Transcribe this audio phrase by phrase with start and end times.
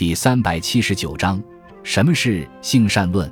[0.00, 1.38] 第三百七十九章：
[1.82, 3.30] 什么是性善论？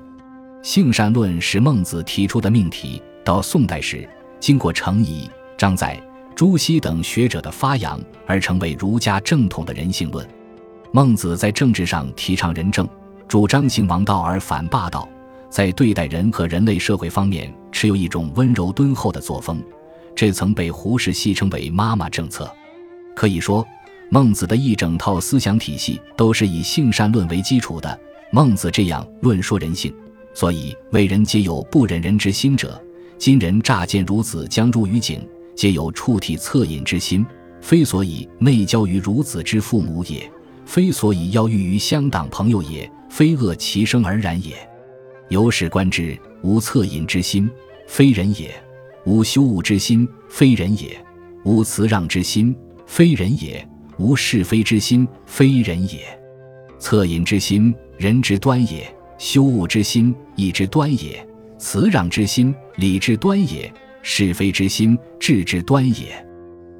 [0.63, 4.07] 性善论是孟子提出的命题，到宋代时，
[4.39, 5.99] 经过程颐、张载、
[6.35, 10.29] 朱熹等学者的发扬，而成为儒家正统的人性论。
[10.93, 12.87] 孟子在政治上提倡仁政，
[13.27, 15.09] 主张行王道而反霸道，
[15.49, 19.65] 在对待人和人类社会方面持有一种温柔敦厚的作风，
[20.15, 22.47] 这曾被胡适戏称为“妈妈政策”。
[23.17, 23.67] 可以说，
[24.11, 28.01] 孟子的一整套思想体系都是以性善论为基础的。
[28.33, 29.95] 孟子这样论说人性，
[30.35, 32.81] 所以为人皆有不忍人之心者。
[33.19, 35.21] 今人乍见孺子将入于井，
[35.55, 37.25] 皆有触体恻隐之心，
[37.61, 40.31] 非所以内交于孺子之父母也，
[40.65, 44.55] 非所以邀遇于乡党朋友也，非恶其生而然也。
[45.29, 47.51] 由是观之，无恻隐之心，
[47.87, 48.49] 非人也；
[49.05, 50.97] 无羞恶之心，非人也；
[51.45, 52.57] 无辞让之心。
[52.87, 56.01] 非人也，无是非之心；非人也，
[56.81, 58.85] 恻隐之心，人之端也；
[59.19, 61.19] 羞恶之心，义之端也；
[61.59, 63.71] 辞让之心，礼之端也；
[64.03, 66.25] 是非之心，智之端也。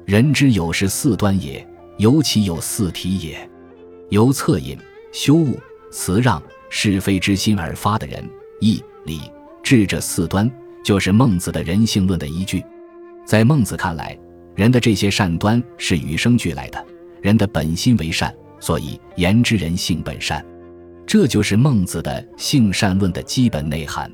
[0.05, 1.65] 人之有是四端也，
[1.97, 3.49] 尤其有四体也。
[4.09, 4.77] 由恻隐、
[5.11, 5.53] 羞恶、
[5.91, 8.27] 辞让、是非之心而发的人，
[8.59, 9.19] 义、礼、
[9.61, 10.49] 智这四端，
[10.83, 12.63] 就是孟子的人性论的依据。
[13.25, 14.17] 在孟子看来，
[14.55, 16.83] 人的这些善端是与生俱来的，
[17.21, 20.45] 人的本心为善，所以言之人性本善，
[21.05, 24.11] 这就是孟子的性善论的基本内涵。